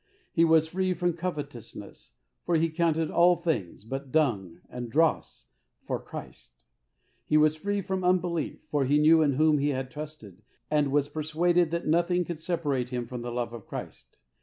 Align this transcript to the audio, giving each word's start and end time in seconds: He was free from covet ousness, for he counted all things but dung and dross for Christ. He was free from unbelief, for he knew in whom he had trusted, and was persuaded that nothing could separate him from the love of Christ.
He 0.33 0.43
was 0.43 0.67
free 0.67 0.95
from 0.95 1.13
covet 1.13 1.49
ousness, 1.51 2.13
for 2.43 2.55
he 2.55 2.69
counted 2.71 3.11
all 3.11 3.35
things 3.35 3.85
but 3.85 4.11
dung 4.11 4.59
and 4.67 4.89
dross 4.89 5.45
for 5.85 5.99
Christ. 5.99 6.65
He 7.27 7.37
was 7.37 7.55
free 7.55 7.83
from 7.83 8.03
unbelief, 8.03 8.63
for 8.71 8.83
he 8.85 8.97
knew 8.97 9.21
in 9.21 9.33
whom 9.33 9.59
he 9.59 9.69
had 9.69 9.91
trusted, 9.91 10.41
and 10.71 10.91
was 10.91 11.07
persuaded 11.07 11.69
that 11.69 11.85
nothing 11.85 12.25
could 12.25 12.39
separate 12.39 12.89
him 12.89 13.05
from 13.05 13.21
the 13.21 13.31
love 13.31 13.53
of 13.53 13.67
Christ. 13.67 14.17